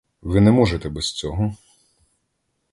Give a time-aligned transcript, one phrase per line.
[0.21, 1.53] Ви не можете без цього.